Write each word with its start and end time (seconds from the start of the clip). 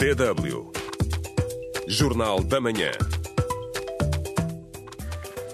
DW. 0.00 0.72
Jornal 1.86 2.42
da 2.42 2.58
Manhã. 2.58 2.90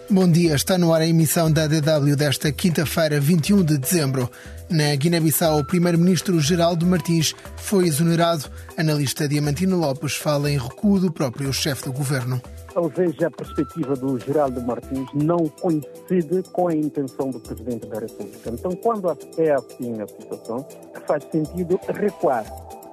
Bom 0.08 0.30
dia, 0.30 0.54
está 0.54 0.78
no 0.78 0.94
ar 0.94 1.00
a 1.00 1.06
emissão 1.06 1.50
da 1.50 1.66
DW 1.66 2.14
desta 2.14 2.52
quinta-feira, 2.52 3.18
21 3.18 3.64
de 3.64 3.76
dezembro. 3.76 4.30
Na 4.70 4.94
Guiné-Bissau, 4.94 5.58
o 5.58 5.64
primeiro-ministro 5.64 6.38
Geraldo 6.38 6.86
Martins 6.86 7.34
foi 7.56 7.88
exonerado. 7.88 8.48
Analista 8.78 9.26
Diamantino 9.26 9.80
Lopes 9.80 10.14
fala 10.14 10.48
em 10.48 10.58
recuo 10.58 11.00
do 11.00 11.10
próprio 11.10 11.52
chefe 11.52 11.86
do 11.86 11.92
governo. 11.92 12.40
Talvez 12.72 13.20
a 13.24 13.30
perspectiva 13.32 13.96
do 13.96 14.16
Geraldo 14.16 14.62
Martins 14.62 15.08
não 15.12 15.48
coincide 15.60 16.44
com 16.52 16.68
a 16.68 16.74
intenção 16.74 17.30
do 17.30 17.40
Presidente 17.40 17.88
da 17.88 17.98
República. 17.98 18.50
Então, 18.50 18.70
quando 18.76 19.08
é 19.38 19.52
assim 19.54 20.00
a 20.00 20.06
situação, 20.06 20.64
faz 21.04 21.24
sentido 21.32 21.80
recuar 21.88 22.44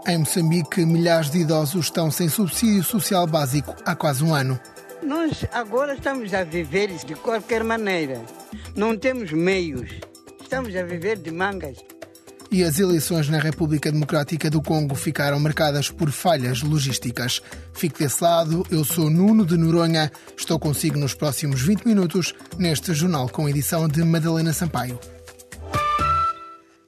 em 0.08 0.18
Moçambique, 0.18 0.86
milhares 0.86 1.30
de 1.30 1.40
idosos 1.40 1.86
estão 1.86 2.12
sem 2.12 2.28
subsídio 2.28 2.84
social 2.84 3.26
básico 3.26 3.76
há 3.86 3.96
quase 3.96 4.24
um 4.24 4.34
ano. 4.34 4.60
Nós 5.02 5.46
agora 5.52 5.94
estamos 5.96 6.34
a 6.34 6.44
viver 6.44 6.90
de 7.06 7.16
qualquer 7.16 7.64
maneira. 7.64 8.22
Não 8.76 8.98
temos 8.98 9.32
meios. 9.32 9.90
Estamos 10.42 10.76
a 10.76 10.84
viver 10.84 11.18
de 11.18 11.32
mangas. 11.32 11.78
E 12.52 12.64
as 12.64 12.80
eleições 12.80 13.30
na 13.30 13.40
República 13.40 13.92
Democrática 13.92 14.50
do 14.50 14.62
Congo 14.62 14.94
ficaram 14.94 15.40
marcadas 15.40 15.90
por 15.90 16.12
falhas 16.12 16.62
logísticas. 16.62 17.42
Fique 17.74 18.00
desse 18.00 18.24
lado, 18.24 18.66
eu 18.70 18.86
sou 18.86 19.10
Nuno 19.10 19.46
de 19.46 19.58
Noronha. 19.58 20.12
Estou 20.38 20.60
consigo 20.60 21.00
nos 21.00 21.14
próximos 21.16 21.62
20 21.62 21.86
minutos 21.86 22.36
neste 22.60 22.94
jornal 22.94 23.28
com 23.28 23.50
edição 23.50 23.88
de 23.88 24.04
Madalena 24.04 24.54
Sampaio. 24.54 25.00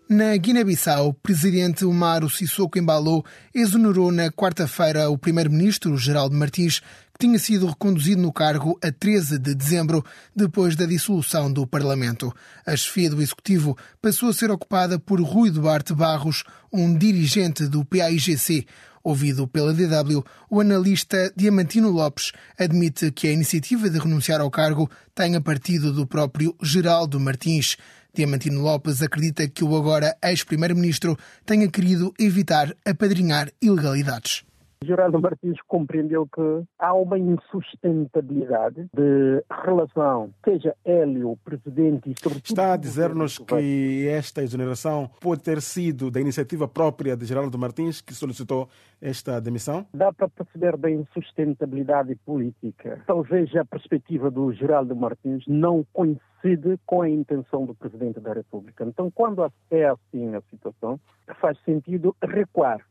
Na 0.07 0.37
Guiné-Bissau, 0.37 1.07
o 1.07 1.13
presidente 1.15 1.83
Umaro 1.83 2.29
Sissoko 2.29 2.77
Embalou 2.77 3.25
exonerou 3.51 4.11
na 4.11 4.29
quarta-feira 4.29 5.09
o 5.09 5.17
primeiro-ministro 5.17 5.97
Geraldo 5.97 6.37
Martins, 6.37 6.79
que 6.79 7.25
tinha 7.25 7.39
sido 7.39 7.65
reconduzido 7.65 8.21
no 8.21 8.31
cargo 8.31 8.77
a 8.83 8.91
13 8.91 9.39
de 9.39 9.55
dezembro, 9.55 10.05
depois 10.35 10.75
da 10.75 10.85
dissolução 10.85 11.51
do 11.51 11.65
Parlamento. 11.65 12.31
A 12.67 12.75
chefia 12.75 13.09
do 13.09 13.19
Executivo 13.19 13.75
passou 13.99 14.29
a 14.29 14.33
ser 14.33 14.51
ocupada 14.51 14.99
por 14.99 15.19
Rui 15.19 15.49
Duarte 15.49 15.91
Barros, 15.91 16.43
um 16.71 16.95
dirigente 16.95 17.65
do 17.67 17.83
PAIGC. 17.83 18.67
Ouvido 19.03 19.47
pela 19.47 19.73
DW, 19.73 20.23
o 20.49 20.61
analista 20.61 21.31
Diamantino 21.35 21.89
Lopes 21.89 22.31
admite 22.59 23.11
que 23.11 23.27
a 23.27 23.31
iniciativa 23.31 23.89
de 23.89 23.97
renunciar 23.97 24.39
ao 24.39 24.51
cargo 24.51 24.87
tenha 25.15 25.41
partido 25.41 25.91
do 25.91 26.05
próprio 26.05 26.55
Geraldo 26.61 27.19
Martins. 27.19 27.75
Diamantino 28.15 28.61
Lopes 28.61 29.01
acredita 29.01 29.47
que 29.47 29.63
o 29.63 29.75
agora 29.75 30.17
ex-primeiro-ministro 30.23 31.17
tenha 31.45 31.67
querido 31.67 32.13
evitar 32.17 32.75
apadrinhar 32.85 33.51
ilegalidades. 33.61 34.43
Geraldo 34.85 35.19
Martins 35.19 35.57
compreendeu 35.67 36.27
que 36.27 36.63
há 36.79 36.93
uma 36.93 37.17
insustentabilidade 37.17 38.87
de 38.93 39.43
relação, 39.63 40.31
seja 40.43 40.75
ele 40.85 41.23
o 41.23 41.35
presidente 41.37 42.11
e 42.11 42.15
sobretudo... 42.17 42.45
Está 42.45 42.73
a 42.73 42.77
dizer-nos 42.77 43.37
que 43.39 44.07
esta 44.07 44.43
exoneração 44.43 45.09
pode 45.19 45.41
ter 45.41 45.61
sido 45.61 46.09
da 46.09 46.21
iniciativa 46.21 46.67
própria 46.67 47.17
de 47.17 47.25
Geraldo 47.25 47.57
Martins 47.57 48.01
que 48.01 48.13
solicitou 48.13 48.69
esta 49.01 49.39
demissão? 49.39 49.85
Dá 49.93 50.13
para 50.13 50.29
perceber 50.29 50.77
da 50.77 50.89
insustentabilidade 50.89 52.15
política. 52.25 53.01
Talvez 53.05 53.53
a 53.55 53.65
perspectiva 53.65 54.31
do 54.31 54.53
Geraldo 54.53 54.95
Martins 54.95 55.43
não 55.47 55.85
coincide 55.91 56.79
com 56.85 57.01
a 57.01 57.09
intenção 57.09 57.65
do 57.65 57.73
Presidente 57.73 58.19
da 58.19 58.33
República. 58.33 58.83
Então, 58.85 59.09
quando 59.09 59.51
é 59.71 59.85
assim 59.85 60.35
a 60.35 60.41
situação, 60.49 60.99
faz 61.41 61.57
sentido 61.65 62.15
recuar 62.21 62.85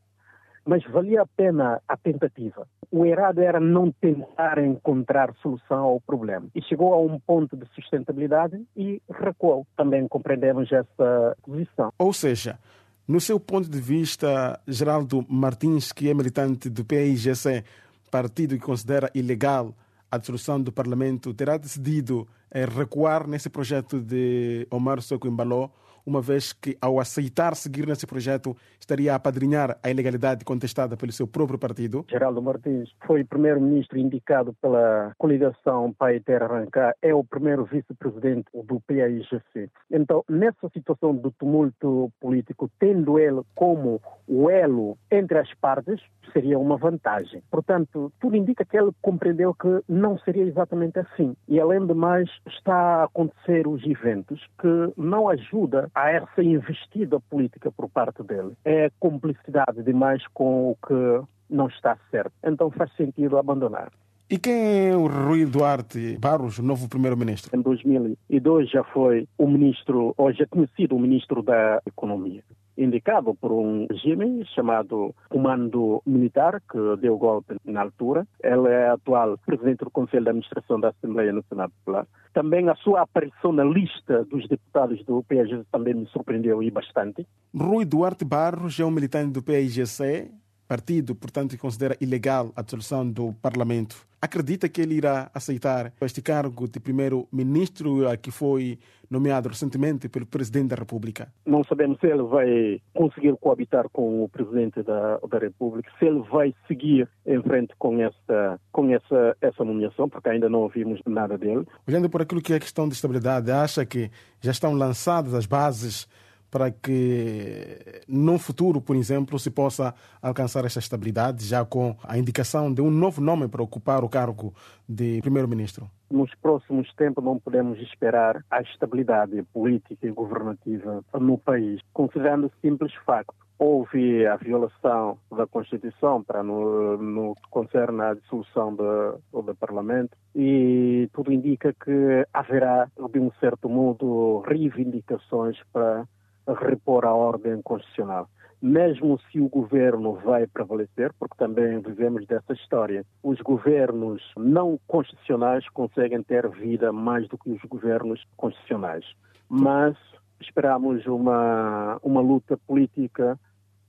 mas 0.64 0.82
valia 0.84 1.22
a 1.22 1.26
pena 1.26 1.80
a 1.86 1.96
tentativa. 1.96 2.66
O 2.90 3.04
errado 3.04 3.40
era 3.40 3.60
não 3.60 3.90
tentar 3.90 4.58
encontrar 4.58 5.34
solução 5.42 5.84
ao 5.84 6.00
problema. 6.00 6.46
E 6.54 6.62
chegou 6.62 6.94
a 6.94 7.00
um 7.00 7.18
ponto 7.18 7.56
de 7.56 7.66
sustentabilidade 7.74 8.62
e 8.76 9.02
recuou. 9.10 9.66
Também 9.76 10.06
compreendemos 10.08 10.70
essa 10.72 11.36
posição. 11.42 11.92
Ou 11.98 12.12
seja, 12.12 12.58
no 13.06 13.20
seu 13.20 13.38
ponto 13.38 13.68
de 13.68 13.80
vista, 13.80 14.58
Geraldo 14.66 15.24
Martins, 15.28 15.92
que 15.92 16.08
é 16.08 16.14
militante 16.14 16.70
do 16.70 16.84
PIGC, 16.84 17.64
partido 18.10 18.54
que 18.54 18.64
considera 18.64 19.10
ilegal 19.14 19.74
a 20.10 20.16
dissolução 20.16 20.60
do 20.60 20.72
Parlamento, 20.72 21.34
terá 21.34 21.56
decidido 21.56 22.26
eh, 22.50 22.64
recuar 22.64 23.26
nesse 23.26 23.50
projeto 23.50 24.00
de 24.00 24.66
Omar 24.70 25.02
Soco 25.02 25.26
Embaló 25.26 25.68
uma 26.06 26.20
vez 26.20 26.52
que, 26.52 26.76
ao 26.80 27.00
aceitar 27.00 27.54
seguir 27.54 27.86
nesse 27.86 28.06
projeto, 28.06 28.56
estaria 28.78 29.12
a 29.12 29.16
apadrinhar 29.16 29.78
a 29.82 29.90
ilegalidade 29.90 30.44
contestada 30.44 30.96
pelo 30.96 31.12
seu 31.12 31.26
próprio 31.26 31.58
partido? 31.58 32.04
Geraldo 32.08 32.42
Martins 32.42 32.90
foi 33.06 33.24
primeiro-ministro 33.24 33.98
indicado 33.98 34.54
pela 34.60 35.12
coligação 35.18 35.92
Pai 35.92 36.20
Terra 36.20 36.46
Arrancar, 36.46 36.94
é 37.00 37.14
o 37.14 37.24
primeiro 37.24 37.64
vice-presidente 37.64 38.46
do 38.52 38.80
PAIGC. 38.80 39.70
Então, 39.90 40.24
nessa 40.28 40.68
situação 40.72 41.14
do 41.14 41.30
tumulto 41.30 42.12
político, 42.20 42.70
tendo 42.78 43.18
ele 43.18 43.42
como 43.54 44.00
o 44.26 44.50
elo 44.50 44.98
entre 45.10 45.38
as 45.38 45.52
partes, 45.54 46.00
seria 46.32 46.58
uma 46.58 46.76
vantagem. 46.76 47.42
Portanto, 47.50 48.12
tudo 48.20 48.36
indica 48.36 48.64
que 48.64 48.76
ele 48.76 48.90
compreendeu 49.00 49.54
que 49.54 49.82
não 49.88 50.18
seria 50.18 50.44
exatamente 50.44 50.98
assim. 50.98 51.36
E, 51.48 51.60
além 51.60 51.86
de 51.86 51.94
mais, 51.94 52.28
está 52.46 52.74
a 52.74 53.04
acontecer 53.04 53.66
os 53.66 53.84
eventos 53.86 54.40
que 54.60 54.92
não 54.96 55.28
ajuda 55.28 55.90
a 55.94 56.10
essa 56.10 56.42
investida 56.42 57.20
política 57.20 57.70
por 57.70 57.88
parte 57.88 58.22
dele. 58.22 58.52
É 58.64 58.90
complicidade 58.98 59.82
demais 59.82 60.26
com 60.34 60.70
o 60.70 60.76
que 60.86 61.26
não 61.48 61.68
está 61.68 61.96
certo. 62.10 62.32
Então 62.44 62.70
faz 62.70 62.94
sentido 62.96 63.38
abandonar. 63.38 63.90
E 64.28 64.38
quem 64.38 64.88
é 64.88 64.96
o 64.96 65.06
Rui 65.06 65.44
Duarte 65.44 66.16
Barros, 66.18 66.58
novo 66.58 66.88
primeiro-ministro? 66.88 67.56
Em 67.56 67.60
2002 67.60 68.70
já 68.70 68.82
foi 68.82 69.28
o 69.36 69.46
ministro, 69.46 70.14
ou 70.16 70.32
já 70.32 70.46
tinha 70.46 70.68
sido 70.74 70.96
o 70.96 70.98
ministro 70.98 71.42
da 71.42 71.80
Economia 71.86 72.42
indicado 72.76 73.34
por 73.34 73.52
um 73.52 73.86
regime 73.90 74.44
chamado 74.54 75.14
Comando 75.28 76.02
Militar, 76.06 76.60
que 76.60 76.96
deu 77.00 77.16
golpe 77.16 77.56
na 77.64 77.82
altura. 77.82 78.26
Ele 78.42 78.68
é 78.68 78.88
atual 78.88 79.38
presidente 79.44 79.84
do 79.84 79.90
Conselho 79.90 80.24
de 80.24 80.30
Administração 80.30 80.80
da 80.80 80.88
Assembleia 80.88 81.32
Nacional 81.32 81.70
Popular. 81.70 82.06
Também 82.32 82.68
a 82.68 82.74
sua 82.76 83.02
aparição 83.02 83.52
na 83.52 83.64
lista 83.64 84.24
dos 84.24 84.48
deputados 84.48 85.04
do 85.04 85.22
PIGC 85.22 85.64
também 85.70 85.94
me 85.94 86.06
surpreendeu 86.06 86.62
e 86.62 86.70
bastante. 86.70 87.26
Rui 87.54 87.84
Duarte 87.84 88.24
Barros 88.24 88.78
é 88.80 88.84
um 88.84 88.90
militante 88.90 89.32
do 89.32 89.42
PIGC, 89.42 90.30
partido, 90.66 91.14
portanto, 91.14 91.56
considera 91.58 91.96
ilegal 92.00 92.52
a 92.56 92.62
dissolução 92.62 93.08
do 93.08 93.32
Parlamento. 93.34 94.06
Acredita 94.20 94.68
que 94.68 94.80
ele 94.80 94.94
irá 94.94 95.30
aceitar 95.34 95.92
este 96.00 96.22
cargo 96.22 96.66
de 96.66 96.80
primeiro-ministro 96.80 98.00
que 98.22 98.30
foi 98.30 98.78
nomeado 99.10 99.48
recentemente 99.48 100.08
pelo 100.08 100.26
Presidente 100.26 100.68
da 100.68 100.76
República? 100.76 101.32
Não 101.44 101.62
sabemos 101.64 102.00
se 102.00 102.06
ele 102.06 102.22
vai 102.22 102.80
conseguir 102.94 103.36
coabitar 103.36 103.88
com 103.90 104.24
o 104.24 104.28
Presidente 104.28 104.82
da, 104.82 105.18
da 105.18 105.38
República, 105.38 105.90
se 105.98 106.06
ele 106.06 106.22
vai 106.30 106.54
seguir 106.66 107.08
em 107.26 107.42
frente 107.42 107.74
com 107.78 108.00
essa, 108.00 108.60
com 108.72 108.90
essa, 108.90 109.36
essa 109.40 109.62
nomeação, 109.62 110.08
porque 110.08 110.28
ainda 110.28 110.48
não 110.48 110.60
ouvimos 110.60 111.00
nada 111.06 111.36
dele. 111.36 111.66
Olhando 111.86 112.08
por 112.08 112.22
aquilo 112.22 112.40
que 112.40 112.54
é 112.54 112.56
a 112.56 112.60
questão 112.60 112.88
de 112.88 112.94
estabilidade, 112.94 113.50
acha 113.50 113.84
que 113.84 114.10
já 114.40 114.50
estão 114.50 114.72
lançadas 114.72 115.34
as 115.34 115.46
bases 115.46 116.08
para 116.54 116.70
que 116.70 118.04
no 118.06 118.38
futuro, 118.38 118.80
por 118.80 118.94
exemplo, 118.94 119.40
se 119.40 119.50
possa 119.50 119.92
alcançar 120.22 120.64
esta 120.64 120.78
estabilidade, 120.78 121.44
já 121.44 121.64
com 121.64 121.96
a 122.04 122.16
indicação 122.16 122.72
de 122.72 122.80
um 122.80 122.92
novo 122.92 123.20
nome 123.20 123.48
para 123.48 123.60
ocupar 123.60 124.04
o 124.04 124.08
cargo 124.08 124.54
de 124.88 125.20
primeiro-ministro? 125.20 125.90
Nos 126.08 126.32
próximos 126.36 126.94
tempos 126.94 127.24
não 127.24 127.40
podemos 127.40 127.80
esperar 127.80 128.44
a 128.48 128.62
estabilidade 128.62 129.42
política 129.52 130.06
e 130.06 130.12
governativa 130.12 131.02
no 131.18 131.36
país, 131.36 131.80
considerando 131.92 132.46
o 132.46 132.52
simples 132.60 132.94
facto 133.04 133.34
houve 133.58 134.24
a 134.26 134.36
violação 134.36 135.18
da 135.36 135.46
Constituição 135.46 136.22
para 136.22 136.42
no, 136.42 136.96
no 136.98 137.34
que 137.34 137.48
concerne 137.50 138.00
à 138.00 138.14
dissolução 138.14 138.74
do, 138.74 139.42
do 139.42 139.54
Parlamento 139.56 140.16
e 140.34 141.08
tudo 141.12 141.32
indica 141.32 141.72
que 141.72 142.26
haverá, 142.32 142.88
de 143.12 143.18
um 143.18 143.30
certo 143.40 143.68
modo, 143.68 144.40
reivindicações 144.46 145.56
para 145.72 146.04
repor 146.46 147.04
a 147.04 147.14
ordem 147.14 147.60
constitucional. 147.62 148.28
Mesmo 148.60 149.18
se 149.30 149.40
o 149.40 149.48
governo 149.48 150.14
vai 150.14 150.46
prevalecer, 150.46 151.12
porque 151.18 151.36
também 151.36 151.80
vivemos 151.80 152.26
dessa 152.26 152.54
história, 152.54 153.04
os 153.22 153.38
governos 153.40 154.22
não 154.36 154.78
constitucionais 154.86 155.68
conseguem 155.68 156.22
ter 156.22 156.48
vida 156.48 156.90
mais 156.90 157.28
do 157.28 157.36
que 157.36 157.50
os 157.50 157.60
governos 157.62 158.24
constitucionais. 158.36 159.04
Mas 159.48 159.96
esperamos 160.40 161.04
uma, 161.06 161.98
uma 162.02 162.20
luta 162.20 162.56
política 162.66 163.38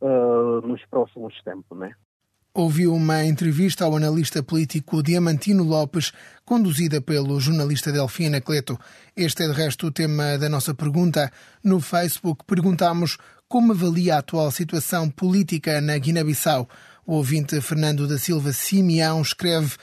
uh, 0.02 0.68
nos 0.68 0.86
próximos 0.86 1.42
tempos, 1.44 1.78
né? 1.78 1.94
Ouviu 2.56 2.96
uma 2.96 3.26
entrevista 3.26 3.84
ao 3.84 3.98
analista 3.98 4.42
político 4.42 5.04
Diamantino 5.04 5.62
Lopes, 5.62 6.14
conduzida 6.46 7.02
pelo 7.02 7.38
jornalista 7.38 7.92
Delfim 7.92 8.28
Anacleto. 8.28 8.80
Este 9.14 9.44
é, 9.44 9.48
de 9.48 9.54
resto, 9.54 9.88
o 9.88 9.92
tema 9.92 10.38
da 10.38 10.48
nossa 10.48 10.74
pergunta. 10.74 11.30
No 11.62 11.82
Facebook 11.82 12.46
perguntamos 12.48 13.18
como 13.50 13.74
avalia 13.74 14.16
a 14.16 14.20
atual 14.20 14.50
situação 14.52 15.10
política 15.10 15.82
na 15.82 15.98
Guiné-Bissau. 15.98 16.70
O 17.06 17.16
ouvinte 17.16 17.60
Fernando 17.60 18.08
da 18.08 18.18
Silva 18.18 18.54
Simeão 18.54 19.22
escreve 19.22 19.76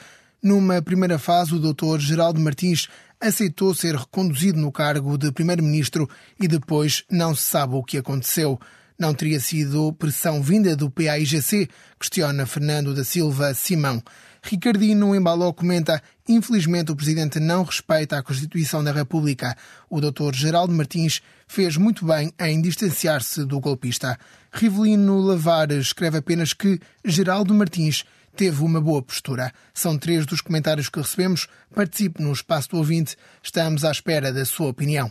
numa 0.42 0.80
primeira 0.80 1.19
fase, 1.19 1.54
o 1.54 1.58
Dr. 1.58 2.00
Geraldo 2.00 2.40
Martins 2.40 2.88
aceitou 3.20 3.74
ser 3.74 3.94
reconduzido 3.94 4.58
no 4.58 4.72
cargo 4.72 5.19
de 5.19 5.30
Primeiro-Ministro 5.30 6.08
e 6.40 6.48
depois 6.48 7.04
não 7.10 7.34
se 7.34 7.42
sabe 7.42 7.74
o 7.74 7.84
que 7.84 7.98
aconteceu. 7.98 8.58
Não 9.02 9.12
teria 9.12 9.40
sido 9.40 9.93
pressão 9.94 10.40
vinda 10.40 10.76
do 10.76 10.88
PAIGC? 10.88 11.69
Questiona 11.99 12.46
Fernando 12.46 12.94
da 12.94 13.02
Silva 13.02 13.52
Simão. 13.52 14.00
Ricardino 14.40 15.12
Embaló 15.12 15.52
comenta: 15.52 16.00
infelizmente 16.28 16.93
o 16.93 16.94
Presidente 16.94 17.40
não 17.40 17.64
respeita 17.64 18.16
a 18.16 18.22
Constituição 18.22 18.84
da 18.84 18.93
República. 18.93 19.56
O 19.90 20.00
Dr. 20.00 20.32
Geraldo 20.32 20.72
Martins 20.72 21.20
fez 21.49 21.76
muito 21.76 22.06
bem 22.06 22.32
em 22.38 22.62
distanciar-se 22.62 23.44
do 23.44 23.58
golpista. 23.58 24.16
Rivelino 24.52 25.19
Lavares 25.19 25.87
escreve 25.87 26.19
apenas 26.19 26.52
que 26.52 26.78
Geraldo 27.05 27.52
Martins 27.52 28.05
teve 28.37 28.62
uma 28.62 28.81
boa 28.81 29.02
postura. 29.02 29.52
São 29.75 29.98
três 29.98 30.25
dos 30.26 30.40
comentários 30.40 30.88
que 30.88 31.00
recebemos. 31.00 31.48
Participe 31.75 32.22
no 32.22 32.32
espaço 32.32 32.69
do 32.69 32.76
ouvinte. 32.76 33.16
Estamos 33.43 33.84
à 33.84 33.90
espera 33.90 34.32
da 34.32 34.44
sua 34.44 34.69
opinião. 34.69 35.10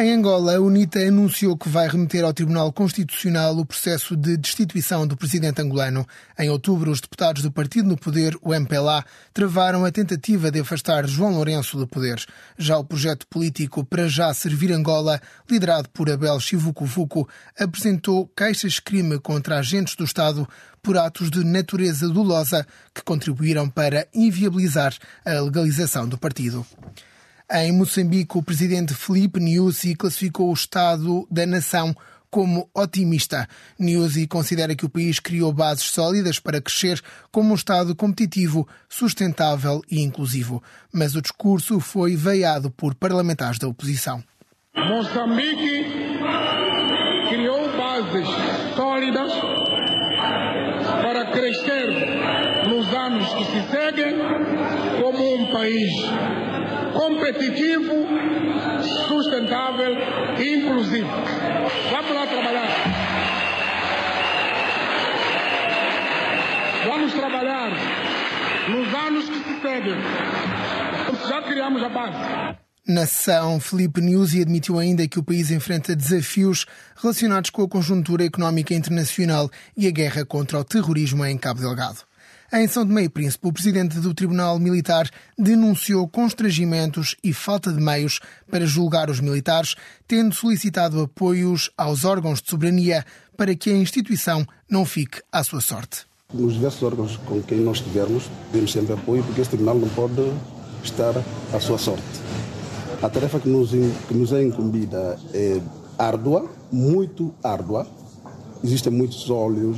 Em 0.00 0.12
Angola, 0.12 0.54
a 0.54 0.60
UNITA 0.60 1.00
anunciou 1.08 1.56
que 1.56 1.68
vai 1.68 1.88
remeter 1.88 2.24
ao 2.24 2.32
Tribunal 2.32 2.72
Constitucional 2.72 3.58
o 3.58 3.66
processo 3.66 4.16
de 4.16 4.36
destituição 4.36 5.04
do 5.04 5.16
presidente 5.16 5.60
angolano. 5.60 6.06
Em 6.38 6.48
outubro, 6.48 6.92
os 6.92 7.00
deputados 7.00 7.42
do 7.42 7.50
partido 7.50 7.88
no 7.88 7.96
poder, 7.96 8.38
o 8.40 8.54
MPLA, 8.54 9.04
travaram 9.34 9.84
a 9.84 9.90
tentativa 9.90 10.52
de 10.52 10.60
afastar 10.60 11.04
João 11.08 11.34
Lourenço 11.34 11.76
do 11.76 11.84
poder. 11.84 12.24
Já 12.56 12.78
o 12.78 12.84
projeto 12.84 13.26
político 13.26 13.84
Para 13.84 14.06
Já 14.06 14.32
Servir 14.32 14.70
Angola, 14.70 15.20
liderado 15.50 15.88
por 15.88 16.08
Abel 16.08 16.38
Chivucuvuco, 16.38 17.28
apresentou 17.58 18.28
queixas-crime 18.36 19.18
contra 19.18 19.58
agentes 19.58 19.96
do 19.96 20.04
Estado 20.04 20.48
por 20.80 20.96
atos 20.96 21.28
de 21.28 21.42
natureza 21.42 22.08
dolosa 22.08 22.64
que 22.94 23.02
contribuíram 23.02 23.68
para 23.68 24.06
inviabilizar 24.14 24.94
a 25.24 25.40
legalização 25.40 26.08
do 26.08 26.16
partido. 26.16 26.64
Em 27.50 27.72
Moçambique, 27.72 28.36
o 28.36 28.42
presidente 28.42 28.92
Felipe 28.92 29.40
Nyusi 29.40 29.94
classificou 29.94 30.50
o 30.50 30.52
estado 30.52 31.26
da 31.30 31.46
nação 31.46 31.96
como 32.30 32.68
otimista. 32.74 33.48
Nyusi 33.80 34.26
considera 34.26 34.76
que 34.76 34.84
o 34.84 34.88
país 34.90 35.18
criou 35.18 35.50
bases 35.50 35.84
sólidas 35.84 36.38
para 36.38 36.60
crescer 36.60 37.00
como 37.32 37.52
um 37.52 37.54
Estado 37.54 37.96
competitivo, 37.96 38.68
sustentável 38.86 39.80
e 39.90 40.02
inclusivo. 40.02 40.62
Mas 40.92 41.16
o 41.16 41.22
discurso 41.22 41.80
foi 41.80 42.16
veiado 42.16 42.70
por 42.70 42.94
parlamentares 42.94 43.58
da 43.58 43.66
oposição. 43.66 44.22
Moçambique 44.76 45.86
criou 47.30 47.78
bases 47.78 48.28
sólidas 48.76 49.32
para 51.02 51.32
crescer 51.32 52.68
nos 52.68 52.86
anos 52.88 53.26
que 53.32 53.44
se 53.46 53.70
seguem 53.70 54.18
como 55.00 55.34
um 55.34 55.50
país 55.50 55.90
competitivo, 56.98 57.94
sustentável 59.06 59.94
e 60.36 60.56
inclusivo. 60.56 61.08
Vamos 61.92 62.12
lá 62.12 62.26
trabalhar. 62.26 62.68
Vamos 66.88 67.12
trabalhar 67.12 67.70
nos 68.68 68.94
anos 68.94 69.28
que 69.28 69.38
se 69.44 69.60
seguem. 69.62 69.94
Já 71.28 71.42
criamos 71.42 71.82
a 71.84 71.88
base. 71.88 72.58
Nação, 72.84 73.60
Felipe 73.60 74.00
Nyusi 74.00 74.42
admitiu 74.42 74.78
ainda 74.78 75.06
que 75.06 75.20
o 75.20 75.22
país 75.22 75.52
enfrenta 75.52 75.94
desafios 75.94 76.66
relacionados 76.96 77.50
com 77.50 77.62
a 77.62 77.68
conjuntura 77.68 78.24
económica 78.24 78.74
internacional 78.74 79.48
e 79.76 79.86
a 79.86 79.90
guerra 79.90 80.24
contra 80.24 80.58
o 80.58 80.64
terrorismo 80.64 81.24
em 81.24 81.38
Cabo 81.38 81.60
Delgado. 81.60 82.07
Em 82.50 82.66
São 82.66 82.86
Tomé 82.86 83.02
e 83.02 83.08
Príncipe, 83.10 83.46
o 83.46 83.52
presidente 83.52 84.00
do 84.00 84.14
Tribunal 84.14 84.58
Militar 84.58 85.10
denunciou 85.38 86.08
constrangimentos 86.08 87.14
e 87.22 87.30
falta 87.30 87.70
de 87.70 87.78
meios 87.78 88.20
para 88.50 88.64
julgar 88.64 89.10
os 89.10 89.20
militares, 89.20 89.74
tendo 90.06 90.34
solicitado 90.34 90.98
apoios 91.02 91.70
aos 91.76 92.06
órgãos 92.06 92.40
de 92.40 92.48
soberania 92.48 93.04
para 93.36 93.54
que 93.54 93.68
a 93.68 93.76
instituição 93.76 94.46
não 94.66 94.86
fique 94.86 95.20
à 95.30 95.44
sua 95.44 95.60
sorte. 95.60 96.06
Nos 96.32 96.54
diversos 96.54 96.82
órgãos 96.82 97.18
com 97.18 97.42
quem 97.42 97.58
nós 97.58 97.80
tivermos, 97.80 98.30
pedimos 98.50 98.72
sempre 98.72 98.94
apoio, 98.94 99.22
porque 99.24 99.42
este 99.42 99.50
tribunal 99.50 99.78
não 99.78 99.88
pode 99.90 100.32
estar 100.82 101.12
à 101.52 101.60
sua 101.60 101.76
sorte. 101.76 102.02
A 103.02 103.10
tarefa 103.10 103.38
que 103.40 103.48
nos, 103.50 103.72
que 103.72 104.14
nos 104.14 104.32
é 104.32 104.42
incumbida 104.42 105.18
é 105.34 105.60
árdua, 105.98 106.50
muito 106.72 107.34
árdua. 107.44 107.86
Existem 108.64 108.90
muitos 108.90 109.28
olhos 109.28 109.76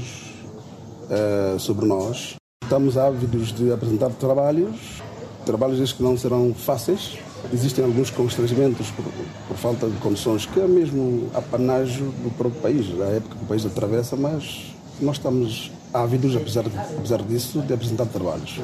uh, 1.11 1.58
sobre 1.58 1.84
nós 1.84 2.38
Estamos 2.70 2.96
ávidos 2.96 3.52
de 3.52 3.72
apresentar 3.72 4.11
trabalhos, 4.11 5.02
trabalhos 5.44 5.81
estes 5.81 5.93
que 5.93 6.05
não 6.05 6.17
serão 6.17 6.55
fáceis. 6.55 7.19
Existem 7.52 7.84
alguns 7.84 8.11
constrangimentos 8.11 8.93
por, 8.93 9.05
por 9.49 9.56
falta 9.56 9.88
de 9.88 9.96
condições, 9.96 10.46
que 10.46 10.61
é 10.61 10.69
mesmo 10.69 11.28
apanágio 11.34 12.05
do 12.22 12.31
próprio 12.31 12.62
país, 12.62 12.87
a 13.00 13.06
época 13.06 13.34
que 13.34 13.43
o 13.43 13.46
país 13.49 13.67
atravessa, 13.67 14.14
mas 14.14 14.72
nós 15.00 15.17
estamos 15.17 15.72
ávidos, 15.93 16.37
apesar, 16.37 16.64
apesar 16.96 17.22
disso, 17.22 17.61
de 17.61 17.75
apresentar 17.75 18.06
trabalhos. 18.06 18.61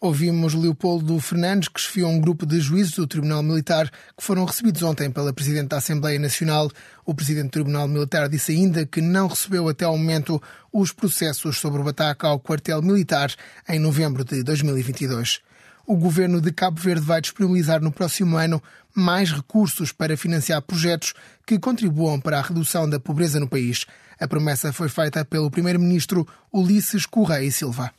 Ouvimos 0.00 0.54
Leopoldo 0.54 1.18
Fernandes, 1.18 1.66
que 1.66 1.80
esfiou 1.80 2.08
um 2.08 2.20
grupo 2.20 2.46
de 2.46 2.60
juízes 2.60 2.92
do 2.92 3.04
Tribunal 3.04 3.42
Militar 3.42 3.90
que 4.16 4.22
foram 4.22 4.44
recebidos 4.44 4.80
ontem 4.84 5.10
pela 5.10 5.32
Presidente 5.32 5.70
da 5.70 5.78
Assembleia 5.78 6.20
Nacional. 6.20 6.70
O 7.04 7.12
Presidente 7.12 7.46
do 7.46 7.50
Tribunal 7.50 7.88
Militar 7.88 8.28
disse 8.28 8.52
ainda 8.52 8.86
que 8.86 9.00
não 9.00 9.26
recebeu 9.26 9.68
até 9.68 9.84
ao 9.84 9.98
momento 9.98 10.40
os 10.72 10.92
processos 10.92 11.58
sobre 11.58 11.82
o 11.82 11.88
ataque 11.88 12.24
ao 12.24 12.38
quartel 12.38 12.80
militar 12.80 13.34
em 13.68 13.80
novembro 13.80 14.24
de 14.24 14.44
2022. 14.44 15.40
O 15.84 15.96
governo 15.96 16.40
de 16.40 16.52
Cabo 16.52 16.80
Verde 16.80 17.04
vai 17.04 17.20
disponibilizar 17.20 17.82
no 17.82 17.90
próximo 17.90 18.36
ano 18.36 18.62
mais 18.94 19.32
recursos 19.32 19.90
para 19.90 20.16
financiar 20.16 20.62
projetos 20.62 21.12
que 21.44 21.58
contribuam 21.58 22.20
para 22.20 22.38
a 22.38 22.42
redução 22.42 22.88
da 22.88 23.00
pobreza 23.00 23.40
no 23.40 23.48
país. 23.48 23.84
A 24.20 24.28
promessa 24.28 24.72
foi 24.72 24.88
feita 24.88 25.24
pelo 25.24 25.50
primeiro-ministro 25.50 26.24
Ulisses 26.52 27.04
Correia 27.04 27.50
Silva. 27.50 27.92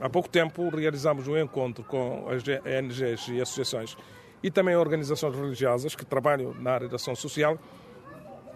Há 0.00 0.08
pouco 0.08 0.28
tempo 0.28 0.68
realizamos 0.68 1.26
um 1.26 1.36
encontro 1.36 1.82
com 1.82 2.28
as 2.28 2.42
ONGs 2.42 3.28
e 3.28 3.40
associações 3.40 3.96
e 4.42 4.50
também 4.50 4.76
organizações 4.76 5.34
religiosas 5.34 5.94
que 5.96 6.06
trabalham 6.06 6.54
na 6.54 6.70
área 6.70 6.88
da 6.88 6.96
ação 6.96 7.16
social 7.16 7.58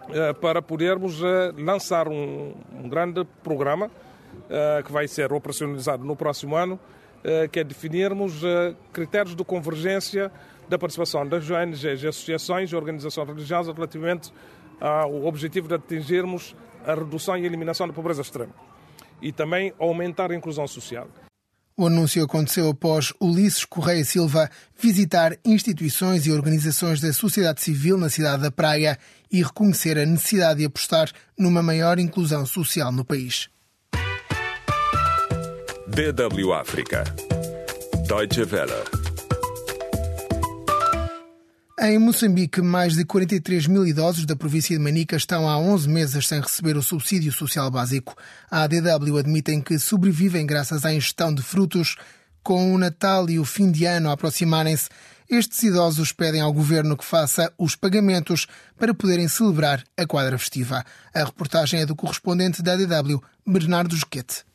eh, 0.09 0.33
para 0.33 0.61
podermos 0.61 1.21
eh, 1.21 1.53
lançar 1.57 2.07
um, 2.07 2.53
grande 2.89 3.25
programa 3.43 3.91
eh, 4.49 4.83
que 4.85 4.91
vai 4.91 5.07
ser 5.07 5.33
operacionalizado 5.33 6.03
no 6.03 6.15
próximo 6.15 6.55
ano, 6.55 6.79
que 7.53 7.61
é 7.61 7.63
definirmos 7.63 8.41
critérios 8.91 9.33
de 9.33 9.45
convergência 9.45 10.29
da 10.67 10.77
participação 10.77 11.25
das 11.25 11.49
ONGs, 11.49 12.03
associações 12.03 12.69
e 12.69 12.75
organizações 12.75 13.29
religiosas 13.29 13.73
relativamente 13.73 14.29
ao 14.81 15.23
objetivo 15.23 15.69
de 15.69 15.75
atingirmos 15.75 16.53
a 16.85 16.93
redução 16.93 17.37
e 17.37 17.45
eliminação 17.45 17.87
da 17.87 17.93
pobreza 17.93 18.21
extrema 18.21 18.51
e 19.21 19.31
também 19.31 19.73
aumentar 19.79 20.31
a 20.31 20.35
inclusão 20.35 20.67
social. 20.67 21.07
O 21.75 21.87
anúncio 21.87 22.23
aconteceu 22.23 22.69
após 22.69 23.11
Ulisses 23.19 23.65
Correia 23.65 24.05
Silva 24.05 24.49
visitar 24.79 25.35
instituições 25.43 26.27
e 26.27 26.31
organizações 26.31 27.01
da 27.01 27.11
sociedade 27.11 27.61
civil 27.61 27.97
na 27.97 28.09
cidade 28.09 28.43
da 28.43 28.51
Praia 28.51 28.97
e 29.31 29.41
reconhecer 29.41 29.97
a 29.97 30.05
necessidade 30.05 30.59
de 30.59 30.65
apostar 30.65 31.09
numa 31.37 31.63
maior 31.63 31.97
inclusão 31.97 32.45
social 32.45 32.91
no 32.91 33.03
país. 33.03 33.49
DW 35.87 36.53
África. 36.53 37.03
Deutsche 38.07 38.41
Welle. 38.43 39.02
Em 41.85 41.99
Moçambique, 41.99 42.61
mais 42.61 42.95
de 42.95 43.03
43 43.03 43.67
mil 43.67 43.85
idosos 43.85 44.25
da 44.25 44.37
província 44.37 44.73
de 44.73 44.81
Manica 44.81 45.17
estão 45.17 45.49
há 45.49 45.59
11 45.59 45.89
meses 45.89 46.25
sem 46.29 46.39
receber 46.39 46.77
o 46.77 46.81
subsídio 46.81 47.29
social 47.33 47.69
básico. 47.69 48.15
A 48.49 48.63
ADW 48.63 49.17
admitem 49.17 49.59
que 49.59 49.77
sobrevivem 49.77 50.45
graças 50.45 50.85
à 50.85 50.93
ingestão 50.93 51.35
de 51.35 51.41
frutos. 51.41 51.97
Com 52.41 52.73
o 52.73 52.77
Natal 52.77 53.29
e 53.29 53.37
o 53.37 53.43
fim 53.43 53.69
de 53.69 53.83
ano 53.83 54.09
aproximarem-se, 54.09 54.87
estes 55.29 55.61
idosos 55.61 56.13
pedem 56.13 56.39
ao 56.39 56.53
governo 56.53 56.95
que 56.95 57.03
faça 57.03 57.51
os 57.57 57.75
pagamentos 57.75 58.47
para 58.79 58.93
poderem 58.93 59.27
celebrar 59.27 59.83
a 59.97 60.07
quadra 60.07 60.37
festiva. 60.37 60.85
A 61.13 61.25
reportagem 61.25 61.81
é 61.81 61.85
do 61.85 61.97
correspondente 61.97 62.63
da 62.63 62.75
ADW, 62.75 63.21
Bernardo 63.45 63.93
Joquete. 63.93 64.45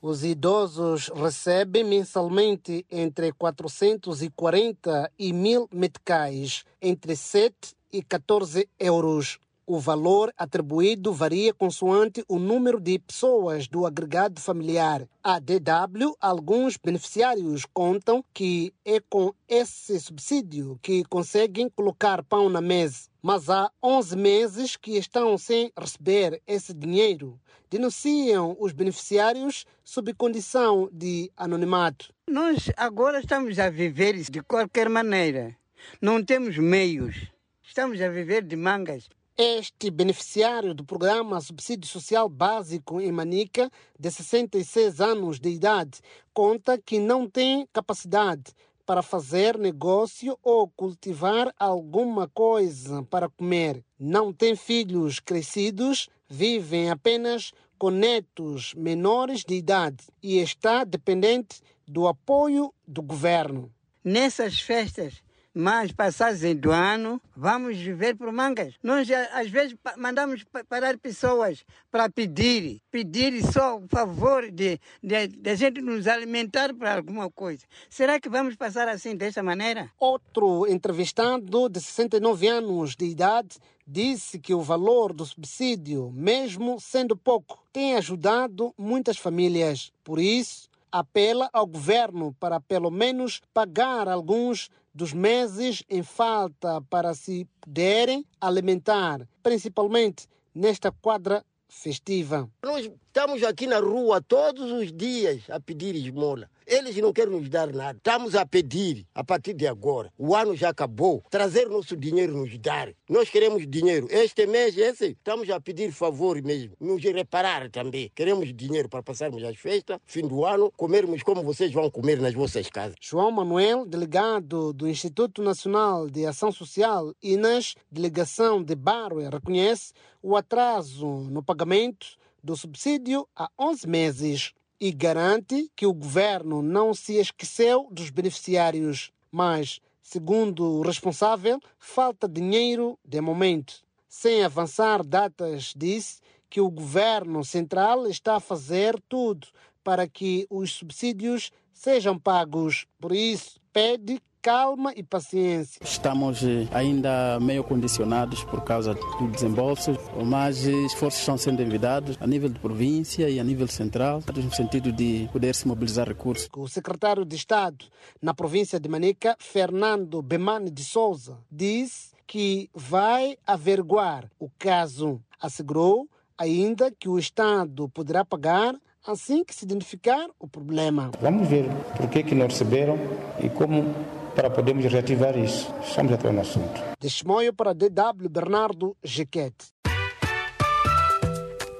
Os 0.00 0.22
idosos 0.22 1.08
recebem 1.08 1.82
mensalmente 1.82 2.86
entre 2.88 3.32
440 3.32 5.10
e 5.18 5.32
mil 5.32 5.68
meticais, 5.72 6.64
entre 6.80 7.16
7 7.16 7.74
e 7.92 8.00
14 8.00 8.68
euros. 8.78 9.40
O 9.70 9.78
valor 9.78 10.32
atribuído 10.34 11.12
varia 11.12 11.52
consoante 11.52 12.24
o 12.26 12.38
número 12.38 12.80
de 12.80 12.98
pessoas 12.98 13.68
do 13.68 13.84
agregado 13.84 14.40
familiar. 14.40 15.06
A 15.22 15.38
DW, 15.38 16.16
alguns 16.18 16.78
beneficiários 16.78 17.66
contam 17.66 18.24
que 18.32 18.72
é 18.82 18.98
com 18.98 19.34
esse 19.46 20.00
subsídio 20.00 20.78
que 20.80 21.04
conseguem 21.04 21.68
colocar 21.68 22.24
pão 22.24 22.48
na 22.48 22.62
mesa. 22.62 23.10
Mas 23.20 23.50
há 23.50 23.70
11 23.82 24.16
meses 24.16 24.74
que 24.74 24.96
estão 24.96 25.36
sem 25.36 25.70
receber 25.78 26.40
esse 26.46 26.72
dinheiro. 26.72 27.38
Denunciam 27.68 28.56
os 28.58 28.72
beneficiários 28.72 29.66
sob 29.84 30.14
condição 30.14 30.88
de 30.90 31.30
anonimato. 31.36 32.10
Nós 32.26 32.70
agora 32.74 33.20
estamos 33.20 33.58
a 33.58 33.68
viver 33.68 34.16
de 34.16 34.40
qualquer 34.40 34.88
maneira. 34.88 35.54
Não 36.00 36.24
temos 36.24 36.56
meios. 36.56 37.30
Estamos 37.62 38.00
a 38.00 38.08
viver 38.08 38.42
de 38.44 38.56
mangas. 38.56 39.10
Este 39.40 39.88
beneficiário 39.88 40.74
do 40.74 40.84
programa 40.84 41.40
Subsídio 41.40 41.88
Social 41.88 42.28
Básico 42.28 43.00
em 43.00 43.12
Manica, 43.12 43.70
de 43.96 44.10
66 44.10 45.00
anos 45.00 45.38
de 45.38 45.48
idade, 45.48 46.00
conta 46.34 46.76
que 46.76 46.98
não 46.98 47.30
tem 47.30 47.64
capacidade 47.72 48.52
para 48.84 49.00
fazer 49.00 49.56
negócio 49.56 50.36
ou 50.42 50.66
cultivar 50.68 51.54
alguma 51.56 52.26
coisa 52.26 53.04
para 53.04 53.28
comer. 53.28 53.84
Não 53.96 54.32
tem 54.32 54.56
filhos 54.56 55.20
crescidos, 55.20 56.08
vivem 56.28 56.90
apenas 56.90 57.52
com 57.78 57.90
netos 57.90 58.74
menores 58.74 59.44
de 59.44 59.54
idade 59.54 60.04
e 60.20 60.38
está 60.38 60.82
dependente 60.82 61.62
do 61.86 62.08
apoio 62.08 62.74
do 62.84 63.02
governo. 63.02 63.72
Nessas 64.02 64.60
festas, 64.60 65.22
mas 65.54 65.92
passados 65.92 66.40
do 66.56 66.70
ano, 66.70 67.20
vamos 67.36 67.76
viver 67.76 68.16
por 68.16 68.30
mangas. 68.32 68.74
Nós, 68.82 69.08
às 69.32 69.48
vezes, 69.48 69.76
mandamos 69.96 70.44
parar 70.68 70.96
pessoas 70.98 71.64
para 71.90 72.08
pedir, 72.08 72.80
pedir 72.90 73.42
só 73.42 73.78
o 73.78 73.88
favor 73.88 74.50
de, 74.50 74.80
de, 75.02 75.28
de 75.28 75.56
gente 75.56 75.80
nos 75.80 76.06
alimentar 76.06 76.74
para 76.74 76.94
alguma 76.94 77.30
coisa. 77.30 77.64
Será 77.90 78.20
que 78.20 78.28
vamos 78.28 78.56
passar 78.56 78.88
assim, 78.88 79.16
dessa 79.16 79.42
maneira? 79.42 79.90
Outro 79.98 80.66
entrevistado 80.66 81.68
de 81.68 81.80
69 81.80 82.46
anos 82.46 82.94
de 82.94 83.06
idade 83.06 83.58
disse 83.86 84.38
que 84.38 84.52
o 84.52 84.60
valor 84.60 85.14
do 85.14 85.24
subsídio, 85.24 86.12
mesmo 86.14 86.78
sendo 86.78 87.16
pouco, 87.16 87.58
tem 87.72 87.96
ajudado 87.96 88.74
muitas 88.76 89.16
famílias. 89.16 89.90
Por 90.04 90.20
isso, 90.20 90.68
apela 90.92 91.48
ao 91.52 91.66
governo 91.66 92.34
para 92.38 92.60
pelo 92.60 92.90
menos 92.90 93.40
pagar 93.52 94.08
alguns 94.08 94.70
dos 94.98 95.12
meses 95.12 95.84
em 95.88 96.02
falta 96.02 96.82
para 96.90 97.14
se 97.14 97.46
poderem 97.60 98.26
alimentar, 98.40 99.28
principalmente 99.44 100.26
nesta 100.52 100.90
quadra 100.90 101.44
festiva. 101.68 102.50
Nós 102.64 102.90
estamos 103.08 103.42
aqui 103.42 103.66
na 103.66 103.78
rua 103.78 104.20
todos 104.20 104.70
os 104.70 104.92
dias 104.92 105.42
a 105.50 105.58
pedir 105.58 105.94
esmola. 105.96 106.48
Eles 106.66 106.94
não 106.98 107.14
querem 107.14 107.32
nos 107.32 107.48
dar 107.48 107.72
nada. 107.72 107.96
Estamos 107.96 108.34
a 108.34 108.44
pedir, 108.44 109.06
a 109.14 109.24
partir 109.24 109.54
de 109.54 109.66
agora. 109.66 110.12
O 110.18 110.36
ano 110.36 110.54
já 110.54 110.68
acabou. 110.68 111.24
Trazer 111.30 111.66
nosso 111.66 111.96
dinheiro 111.96 112.36
nos 112.36 112.58
dar. 112.58 112.92
Nós 113.08 113.30
queremos 113.30 113.66
dinheiro. 113.66 114.06
Este 114.10 114.46
mês, 114.46 114.76
esse, 114.76 115.12
estamos 115.12 115.48
a 115.48 115.58
pedir 115.58 115.90
favor 115.92 116.40
mesmo. 116.42 116.74
Nos 116.78 117.02
reparar 117.02 117.70
também. 117.70 118.12
Queremos 118.14 118.54
dinheiro 118.54 118.86
para 118.86 119.02
passarmos 119.02 119.42
as 119.42 119.56
festas, 119.56 119.98
fim 120.04 120.28
do 120.28 120.44
ano, 120.44 120.70
comermos 120.76 121.22
como 121.22 121.42
vocês 121.42 121.72
vão 121.72 121.90
comer 121.90 122.20
nas 122.20 122.34
vossas 122.34 122.68
casas. 122.68 122.96
João 123.00 123.30
Manuel, 123.30 123.86
delegado 123.86 124.74
do 124.74 124.86
Instituto 124.86 125.42
Nacional 125.42 126.10
de 126.10 126.26
Ação 126.26 126.52
Social, 126.52 127.14
INAS, 127.22 127.74
delegação 127.90 128.62
de 128.62 128.74
Barro, 128.74 129.26
reconhece 129.30 129.94
o 130.22 130.36
atraso 130.36 131.06
no 131.06 131.42
pagamento 131.42 132.18
do 132.48 132.56
subsídio 132.56 133.28
há 133.36 133.50
11 133.58 133.86
meses 133.86 134.52
e 134.80 134.90
garante 134.90 135.70
que 135.76 135.84
o 135.84 135.92
governo 135.92 136.62
não 136.62 136.94
se 136.94 137.16
esqueceu 137.16 137.86
dos 137.92 138.08
beneficiários, 138.08 139.12
mas, 139.30 139.82
segundo 140.00 140.64
o 140.64 140.80
responsável, 140.80 141.60
falta 141.78 142.26
dinheiro 142.26 142.98
de 143.04 143.20
momento. 143.20 143.84
Sem 144.08 144.42
avançar 144.42 145.04
datas, 145.04 145.74
disse 145.76 146.22
que 146.48 146.58
o 146.58 146.70
governo 146.70 147.44
central 147.44 148.06
está 148.06 148.36
a 148.36 148.40
fazer 148.40 148.98
tudo 149.10 149.48
para 149.84 150.08
que 150.08 150.46
os 150.48 150.72
subsídios 150.72 151.50
sejam 151.70 152.18
pagos. 152.18 152.86
Por 152.98 153.12
isso, 153.12 153.60
pede 153.70 154.22
calma 154.40 154.92
e 154.96 155.02
paciência. 155.02 155.80
Estamos 155.82 156.42
eh, 156.42 156.66
ainda 156.72 157.38
meio 157.40 157.64
condicionados 157.64 158.44
por 158.44 158.62
causa 158.62 158.94
do 158.94 159.28
desembolso, 159.28 159.92
mas 160.24 160.64
esforços 160.64 161.20
estão 161.20 161.36
sendo 161.36 161.62
envidados 161.62 162.16
a 162.20 162.26
nível 162.26 162.48
de 162.48 162.58
província 162.58 163.28
e 163.28 163.38
a 163.38 163.44
nível 163.44 163.66
central, 163.66 164.22
no 164.34 164.52
sentido 164.52 164.92
de 164.92 165.28
poder 165.32 165.54
se 165.54 165.66
mobilizar 165.66 166.08
recursos. 166.08 166.48
O 166.56 166.68
secretário 166.68 167.24
de 167.24 167.36
Estado 167.36 167.84
na 168.20 168.32
província 168.32 168.78
de 168.78 168.88
Manica, 168.88 169.36
Fernando 169.38 170.22
Bemane 170.22 170.70
de 170.70 170.84
Souza, 170.84 171.38
diz 171.50 172.12
que 172.26 172.70
vai 172.74 173.36
averiguar 173.46 174.30
o 174.38 174.50
caso. 174.58 175.20
Assegurou 175.40 176.08
ainda 176.36 176.90
que 176.90 177.08
o 177.08 177.18
Estado 177.18 177.88
poderá 177.88 178.24
pagar 178.24 178.74
assim 179.06 179.42
que 179.42 179.54
se 179.54 179.64
identificar 179.64 180.28
o 180.38 180.46
problema. 180.46 181.10
Vamos 181.20 181.48
ver 181.48 181.64
por 181.96 182.08
que, 182.08 182.22
que 182.22 182.34
não 182.34 182.46
receberam 182.46 182.98
e 183.42 183.48
como 183.48 183.94
para 184.38 184.50
podermos 184.50 184.84
reativar 184.84 185.36
isso. 185.36 185.74
Estamos 185.82 186.12
até 186.12 186.30
no 186.30 186.40
assunto. 186.40 186.80
Testemunho 187.00 187.52
para 187.52 187.72
DW 187.74 188.28
Bernardo 188.30 188.96
Jequete. 189.02 189.72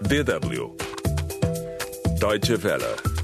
DW 0.02 0.76
Deutsche 2.18 2.54
Welle 2.56 3.17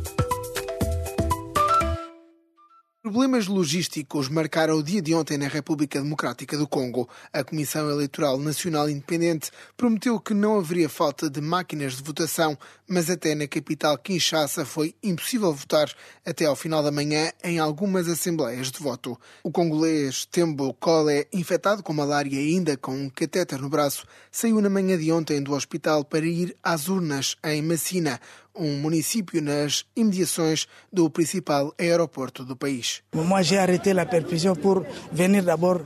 Problemas 3.14 3.46
logísticos 3.46 4.28
marcaram 4.28 4.76
o 4.76 4.82
dia 4.82 5.00
de 5.00 5.14
ontem 5.14 5.38
na 5.38 5.46
República 5.46 6.02
Democrática 6.02 6.58
do 6.58 6.66
Congo. 6.66 7.08
A 7.32 7.44
Comissão 7.44 7.88
Eleitoral 7.88 8.36
Nacional 8.38 8.90
Independente 8.90 9.52
prometeu 9.76 10.18
que 10.18 10.34
não 10.34 10.58
haveria 10.58 10.88
falta 10.88 11.30
de 11.30 11.40
máquinas 11.40 11.94
de 11.94 12.02
votação, 12.02 12.58
mas 12.88 13.08
até 13.08 13.36
na 13.36 13.46
capital 13.46 13.96
Kinshasa 13.98 14.64
foi 14.64 14.96
impossível 15.00 15.54
votar 15.54 15.88
até 16.26 16.44
ao 16.44 16.56
final 16.56 16.82
da 16.82 16.90
manhã 16.90 17.30
em 17.44 17.60
algumas 17.60 18.08
assembleias 18.08 18.72
de 18.72 18.80
voto. 18.80 19.16
O 19.44 19.52
congolês 19.52 20.26
Tembo 20.26 20.74
Kole, 20.74 21.28
infectado 21.32 21.84
com 21.84 21.92
malária 21.92 22.34
e 22.34 22.56
ainda 22.56 22.76
com 22.76 22.96
um 22.96 23.08
catéter 23.08 23.62
no 23.62 23.68
braço, 23.68 24.04
saiu 24.28 24.60
na 24.60 24.68
manhã 24.68 24.98
de 24.98 25.12
ontem 25.12 25.40
do 25.40 25.52
hospital 25.52 26.04
para 26.04 26.26
ir 26.26 26.56
às 26.60 26.88
urnas 26.88 27.36
em 27.44 27.62
Massina, 27.62 28.20
um 28.54 28.78
município 28.78 29.42
nas 29.42 29.84
imediações 29.96 30.66
do 30.92 31.10
principal 31.10 31.74
aeroporto 31.78 32.44
do 32.44 32.56
país. 32.56 33.02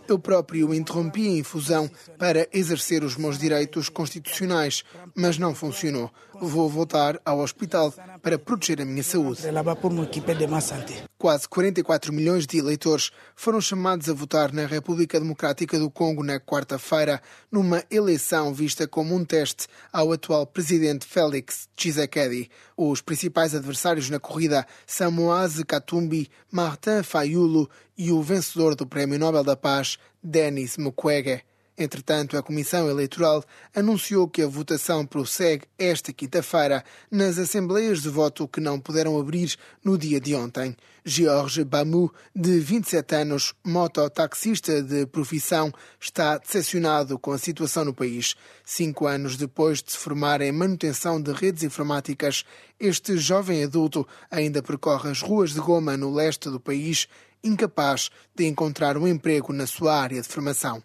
Eu 0.08 0.18
próprio 0.18 0.75
interrompi 0.75 1.28
a 1.28 1.38
infusão 1.38 1.90
para 2.18 2.48
exercer 2.52 3.02
os 3.02 3.16
meus 3.16 3.38
direitos 3.38 3.88
constitucionais, 3.88 4.84
mas 5.14 5.38
não 5.38 5.54
funcionou. 5.54 6.10
Vou 6.40 6.68
voltar 6.68 7.20
ao 7.25 7.40
hospital 7.40 7.92
para 8.18 8.38
proteger 8.38 8.80
a 8.82 8.84
minha 8.84 9.02
saúde. 9.02 9.42
Quase 11.16 11.48
44 11.48 12.12
milhões 12.12 12.46
de 12.46 12.58
eleitores 12.58 13.10
foram 13.34 13.60
chamados 13.60 14.08
a 14.08 14.12
votar 14.12 14.52
na 14.52 14.66
República 14.66 15.18
Democrática 15.18 15.78
do 15.78 15.90
Congo 15.90 16.22
na 16.22 16.38
quarta-feira, 16.38 17.20
numa 17.50 17.82
eleição 17.90 18.52
vista 18.52 18.87
como 18.87 19.14
um 19.14 19.25
teste 19.25 19.66
ao 19.92 20.12
atual 20.12 20.46
presidente 20.46 21.06
Félix 21.06 21.68
Tshisekedi. 21.75 22.50
Os 22.76 23.00
principais 23.00 23.54
adversários 23.54 24.10
na 24.10 24.20
corrida 24.20 24.66
são 24.87 25.10
Moise 25.10 25.64
Katumbi, 25.64 26.30
Martin 26.50 27.02
Fayulu 27.02 27.68
e 27.96 28.12
o 28.12 28.22
vencedor 28.22 28.75
do 28.75 28.87
Prémio 28.87 29.18
Nobel 29.18 29.42
da 29.42 29.56
Paz, 29.56 29.98
Denis 30.22 30.76
Mukwege. 30.76 31.42
Entretanto, 31.78 32.37
a 32.37 32.42
Comissão 32.42 32.90
Eleitoral 32.90 33.44
anunciou 33.73 34.28
que 34.28 34.42
a 34.42 34.49
votação 34.49 35.06
prossegue 35.06 35.64
esta 35.78 36.12
quinta-feira 36.12 36.85
nas 37.08 37.38
assembleias 37.38 38.02
de 38.02 38.08
voto 38.08 38.49
que 38.49 38.61
não 38.61 38.80
puderam 38.80 39.16
abrir 39.16 39.54
no 39.85 39.97
dia 39.97 40.20
de 40.20 40.35
ontem. 40.35 40.76
Georges 41.04 41.64
Bamu, 41.64 42.12
de 42.35 42.58
27 42.58 43.14
anos, 43.14 43.54
mototaxista 43.64 44.82
de 44.82 45.06
profissão, 45.06 45.73
está 46.00 46.37
decepcionado 46.37 47.16
com 47.16 47.30
a 47.30 47.38
situação 47.38 47.85
no 47.85 47.94
país. 47.94 48.35
Cinco 48.64 49.06
anos 49.06 49.37
depois 49.37 49.80
de 49.80 49.92
se 49.92 49.99
formar 49.99 50.40
em 50.40 50.50
manutenção 50.50 51.23
de 51.23 51.32
redes 51.32 51.62
informáticas, 51.62 52.44
este 52.78 53.16
jovem 53.16 53.62
adulto 53.62 54.06
ainda 54.30 54.62
percorre 54.62 55.11
as 55.11 55.23
ruas 55.23 55.50
de 55.50 55.61
Goma, 55.61 55.97
no 55.97 56.12
leste 56.12 56.50
do 56.50 56.58
país, 56.61 57.08
incapaz 57.42 58.11
de 58.35 58.47
encontrar 58.47 58.97
um 58.97 59.07
emprego 59.07 59.52
na 59.52 59.66
sua 59.66 60.00
área 60.00 60.21
de 60.21 60.28
formação. 60.28 60.83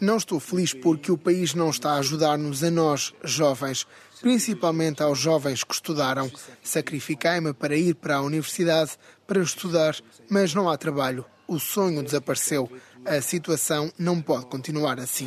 Não 0.00 0.16
estou 0.16 0.40
feliz 0.40 0.74
porque 0.74 1.12
o 1.12 1.18
país 1.18 1.54
não 1.54 1.70
está 1.70 1.92
a 1.92 1.98
ajudar-nos 1.98 2.64
a 2.64 2.70
nós, 2.70 3.14
jovens, 3.22 3.86
principalmente 4.20 5.02
aos 5.02 5.18
jovens 5.18 5.62
que 5.62 5.74
estudaram. 5.74 6.30
Sacrifiquei-me 6.62 7.52
para 7.52 7.76
ir 7.76 7.94
para 7.94 8.16
a 8.16 8.22
universidade 8.22 8.92
para 9.26 9.40
estudar, 9.40 9.96
mas 10.28 10.54
não 10.54 10.68
há 10.68 10.76
trabalho. 10.76 11.24
O 11.52 11.60
sonho 11.60 12.02
desapareceu. 12.02 12.66
A 13.04 13.20
situação 13.20 13.92
não 13.98 14.22
pode 14.22 14.46
continuar 14.46 14.98
assim. 14.98 15.26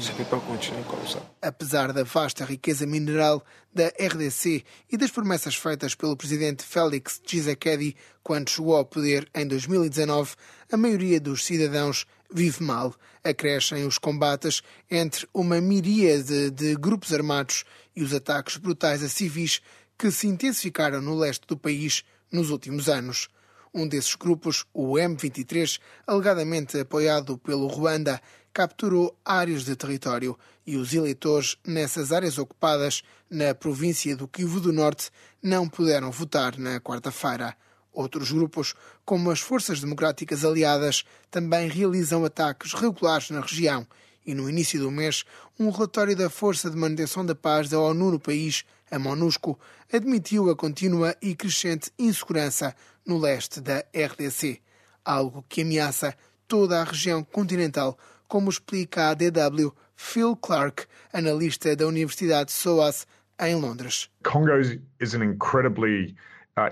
Apesar 1.39 1.93
da 1.93 2.03
vasta 2.03 2.43
riqueza 2.43 2.87
mineral 2.87 3.45
da 3.71 3.89
RDC 3.89 4.63
e 4.91 4.97
das 4.97 5.11
promessas 5.11 5.55
feitas 5.55 5.93
pelo 5.93 6.17
presidente 6.17 6.63
Félix 6.63 7.21
Tshisekedi 7.23 7.95
quando 8.23 8.49
chegou 8.49 8.75
ao 8.75 8.85
poder 8.85 9.29
em 9.35 9.45
2019, 9.45 10.33
a 10.71 10.75
maioria 10.75 11.19
dos 11.19 11.45
cidadãos 11.45 12.07
vive 12.33 12.63
mal. 12.63 12.95
Acrescem 13.23 13.85
os 13.85 13.99
combates 13.99 14.63
entre 14.89 15.27
uma 15.31 15.61
miríade 15.61 16.49
de 16.49 16.73
grupos 16.73 17.13
armados 17.13 17.65
e 17.95 18.01
os 18.01 18.11
ataques 18.15 18.57
brutais 18.57 19.03
a 19.03 19.09
civis 19.09 19.61
que 19.95 20.09
se 20.09 20.25
intensificaram 20.25 21.03
no 21.03 21.15
leste 21.15 21.45
do 21.45 21.55
país 21.55 22.03
nos 22.31 22.49
últimos 22.49 22.89
anos. 22.89 23.29
Um 23.77 23.85
desses 23.85 24.15
grupos, 24.15 24.63
o 24.73 24.93
M23, 24.93 25.81
alegadamente 26.07 26.79
apoiado 26.79 27.37
pelo 27.37 27.67
Ruanda, 27.67 28.21
capturou 28.53 29.13
áreas 29.25 29.65
de 29.65 29.75
território 29.75 30.39
e 30.65 30.77
os 30.77 30.93
eleitores 30.93 31.57
nessas 31.67 32.13
áreas 32.13 32.37
ocupadas 32.37 33.03
na 33.29 33.53
província 33.53 34.15
do 34.15 34.29
Kivu 34.29 34.61
do 34.61 34.71
Norte 34.71 35.11
não 35.43 35.67
puderam 35.67 36.09
votar 36.09 36.57
na 36.57 36.79
quarta-feira. 36.79 37.53
Outros 37.91 38.31
grupos, 38.31 38.73
como 39.03 39.29
as 39.29 39.41
Forças 39.41 39.81
Democráticas 39.81 40.45
Aliadas, 40.45 41.03
também 41.29 41.67
realizam 41.67 42.23
ataques 42.23 42.71
regulares 42.71 43.29
na 43.29 43.41
região 43.41 43.85
e 44.25 44.33
no 44.33 44.49
início 44.49 44.79
do 44.79 44.89
mês, 44.89 45.25
um 45.59 45.69
relatório 45.69 46.15
da 46.15 46.29
Força 46.29 46.69
de 46.69 46.77
Manutenção 46.77 47.25
da 47.25 47.35
Paz 47.35 47.69
da 47.69 47.79
ONU 47.79 48.11
no 48.11 48.19
país, 48.19 48.63
a 48.89 48.97
MONUSCO, 48.97 49.59
admitiu 49.93 50.49
a 50.49 50.55
contínua 50.55 51.15
e 51.21 51.35
crescente 51.35 51.91
insegurança 51.99 52.73
no 53.05 53.17
leste 53.17 53.61
da 53.61 53.83
RDC, 53.93 54.61
algo 55.03 55.45
que 55.47 55.61
ameaça 55.61 56.15
toda 56.47 56.81
a 56.81 56.83
região 56.83 57.23
continental, 57.23 57.97
como 58.27 58.49
explica 58.49 59.09
a 59.09 59.13
DW 59.13 59.71
Phil 59.95 60.35
Clark, 60.35 60.85
analista 61.13 61.75
da 61.75 61.87
Universidade 61.87 62.51
SOAS 62.51 63.07
em 63.39 63.55
Londres. 63.55 64.09
Congo 64.23 64.59
is 64.99 65.13
an 65.13 65.23
incredibly 65.23 66.15
a 66.57 66.69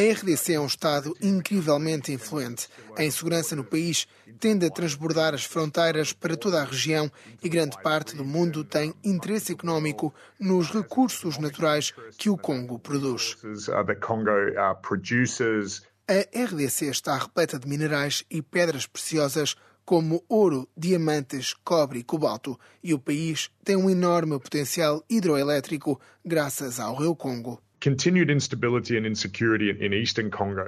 RDC 0.00 0.52
é 0.52 0.60
um 0.60 0.66
Estado 0.66 1.12
incrivelmente 1.20 2.12
influente. 2.12 2.68
A 2.96 3.02
insegurança 3.02 3.56
no 3.56 3.64
país 3.64 4.06
tende 4.38 4.64
a 4.64 4.70
transbordar 4.70 5.34
as 5.34 5.42
fronteiras 5.42 6.12
para 6.12 6.36
toda 6.36 6.62
a 6.62 6.64
região 6.64 7.10
e 7.42 7.48
grande 7.48 7.76
parte 7.82 8.14
do 8.14 8.24
mundo 8.24 8.62
tem 8.62 8.94
interesse 9.02 9.50
económico 9.50 10.14
nos 10.38 10.70
recursos 10.70 11.36
naturais 11.36 11.92
que 12.16 12.30
o 12.30 12.36
Congo 12.36 12.78
produz. 12.78 13.36
Uh, 13.42 13.74
a 16.06 16.44
RDC 16.44 16.86
está 16.86 17.18
repleta 17.18 17.58
de 17.58 17.66
minerais 17.66 18.24
e 18.30 18.40
pedras 18.40 18.86
preciosas 18.86 19.56
como 19.84 20.22
ouro, 20.28 20.68
diamantes, 20.76 21.54
cobre 21.64 21.98
e 21.98 22.04
cobalto, 22.04 22.56
e 22.84 22.94
o 22.94 23.00
país 23.00 23.50
tem 23.64 23.74
um 23.74 23.90
enorme 23.90 24.38
potencial 24.38 25.02
hidroelétrico 25.10 26.00
graças 26.24 26.78
ao 26.78 26.94
Rio 26.94 27.16
Congo. 27.16 27.60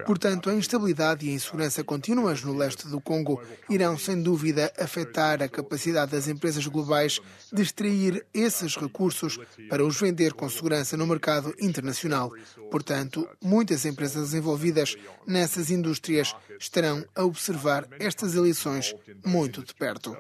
Portanto, 0.05 0.49
a 0.49 0.55
instabilidade 0.55 1.27
e 1.27 1.31
a 1.31 1.35
insegurança 1.35 1.83
contínuas 1.83 2.43
no 2.43 2.57
leste 2.57 2.87
do 2.87 3.01
Congo 3.01 3.43
irão, 3.69 3.99
sem 3.99 4.23
dúvida, 4.23 4.73
afetar 4.79 5.43
a 5.43 5.49
capacidade 5.49 6.13
das 6.13 6.29
empresas 6.29 6.67
globais 6.67 7.21
de 7.53 7.63
extrair 7.63 8.25
esses 8.33 8.77
recursos 8.77 9.39
para 9.69 9.85
os 9.85 10.01
vender 10.01 10.33
com 10.35 10.49
segurança 10.49 10.97
no 10.97 11.07
mercado 11.07 11.55
internacional. 11.61 12.33
Portanto, 12.71 13.29
muitas 13.43 13.85
empresas 13.85 14.33
envolvidas 14.33 14.97
nessas 15.27 15.71
indústrias 15.71 16.35
estarão 16.59 17.05
a 17.15 17.25
observar 17.25 17.89
estas 17.99 18.35
eleições 18.37 18.95
muito 19.25 19.65
de 19.65 19.75
perto. 19.75 20.17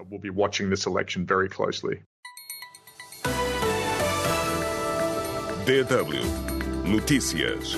DW 5.65 6.60
Notícias. 6.91 7.77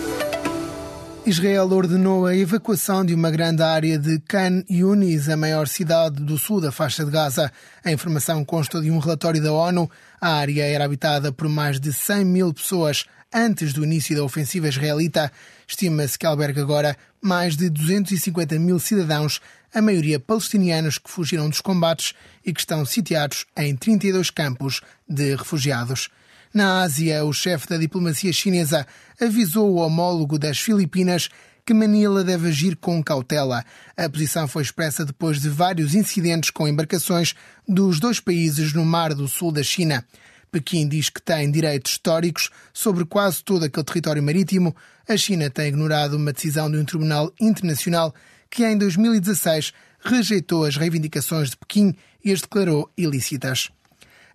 Israel 1.27 1.71
ordenou 1.71 2.25
a 2.25 2.35
evacuação 2.35 3.05
de 3.05 3.13
uma 3.15 3.31
grande 3.31 3.63
área 3.63 3.99
de 3.99 4.19
Khan 4.21 4.65
Yunis, 4.71 5.29
a 5.29 5.37
maior 5.37 5.69
cidade 5.69 6.23
do 6.23 6.39
sul 6.39 6.63
da 6.63 6.73
faixa 6.73 7.05
de 7.05 7.11
Gaza. 7.11 7.53
A 7.85 7.93
informação 7.93 8.43
consta 8.43 8.81
de 8.81 8.91
um 8.91 8.99
relatório 8.99 9.43
da 9.43 9.53
ONU. 9.53 9.91
A 10.19 10.33
área 10.37 10.65
era 10.65 10.87
habitada 10.87 11.31
por 11.31 11.47
mais 11.47 11.79
de 11.79 11.93
100 11.93 12.25
mil 12.25 12.55
pessoas 12.55 13.05
antes 13.31 13.75
do 13.75 13.85
início 13.85 14.17
da 14.17 14.25
ofensiva 14.25 14.69
israelita. 14.69 15.31
Estima-se 15.69 16.19
que 16.19 16.25
alberga 16.25 16.63
agora 16.63 16.97
mais 17.21 17.55
de 17.55 17.69
250 17.69 18.59
mil 18.59 18.79
cidadãos, 18.79 19.43
a 19.75 19.83
maioria 19.83 20.19
palestinianos 20.19 20.97
que 20.97 21.11
fugiram 21.11 21.51
dos 21.51 21.61
combates 21.61 22.15
e 22.47 22.51
que 22.51 22.61
estão 22.61 22.83
sitiados 22.87 23.45
em 23.59 23.77
32 23.77 24.31
campos 24.31 24.81
de 25.07 25.37
refugiados. 25.37 26.09
Na 26.53 26.83
Ásia, 26.83 27.25
o 27.25 27.33
chefe 27.33 27.67
da 27.67 27.79
diplomacia 27.79 28.31
chinesa 28.31 28.87
avisou 29.19 29.71
o 29.71 29.77
homólogo 29.77 30.39
das 30.39 30.59
Filipinas 30.59 31.31
que 31.65 31.73
Manila 31.73 32.23
deve 32.23 32.49
agir 32.49 32.77
com 32.77 33.03
cautela. 33.03 33.65
A 33.97 34.09
posição 34.09 34.47
foi 34.47 34.63
expressa 34.63 35.05
depois 35.05 35.41
de 35.41 35.49
vários 35.49 35.95
incidentes 35.95 36.51
com 36.51 36.69
embarcações 36.69 37.35
dos 37.67 37.99
dois 37.99 38.21
países 38.21 38.75
no 38.75 38.85
Mar 38.85 39.15
do 39.15 39.27
Sul 39.27 39.51
da 39.51 39.63
China. 39.63 40.05
Pequim 40.51 40.87
diz 40.87 41.09
que 41.09 41.23
tem 41.23 41.51
direitos 41.51 41.93
históricos 41.93 42.51
sobre 42.75 43.07
quase 43.07 43.43
todo 43.43 43.65
aquele 43.65 43.85
território 43.87 44.23
marítimo. 44.23 44.77
A 45.09 45.17
China 45.17 45.49
tem 45.49 45.69
ignorado 45.69 46.19
uma 46.19 46.35
decisão 46.35 46.71
de 46.71 46.77
um 46.77 46.85
tribunal 46.85 47.33
internacional 47.41 48.15
que, 48.51 48.63
em 48.63 48.77
2016, 48.77 49.73
rejeitou 50.05 50.67
as 50.67 50.77
reivindicações 50.77 51.49
de 51.49 51.57
Pequim 51.57 51.95
e 52.23 52.31
as 52.31 52.43
declarou 52.43 52.93
ilícitas. 52.99 53.71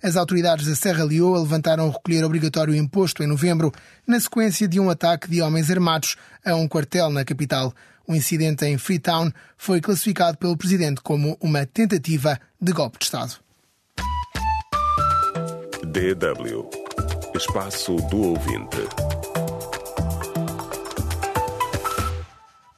As 0.02 0.16
autoridades 0.16 0.68
da 0.68 0.76
Serra 0.76 1.04
Leoa 1.04 1.40
levantaram 1.40 1.88
o 1.88 1.92
recolher 1.92 2.24
obrigatório 2.24 2.76
imposto 2.76 3.24
em 3.24 3.28
novembro, 3.28 3.72
na 4.06 4.20
sequência 4.20 4.68
de 4.68 4.80
um 4.80 4.90
ataque 4.90 5.30
de 5.30 5.42
homens 5.42 5.72
armados 5.72 6.16
a 6.46 6.56
um 6.56 6.68
quartel 6.68 7.10
na 7.10 7.26
capital. 7.26 7.74
O 8.08 8.16
incidente 8.16 8.66
em 8.66 8.78
Freetown 8.78 9.32
foi 9.58 9.82
classificado 9.82 10.38
pelo 10.38 10.56
presidente 10.56 11.02
como 11.02 11.38
uma 11.42 11.66
tentativa 11.66 12.40
de 12.62 12.72
golpe 12.72 13.00
de 13.00 13.06
Estado. 13.06 13.36
DW 15.84 16.70
Espaço 17.36 17.96
do 18.10 18.18
Ouvinte. 18.18 18.78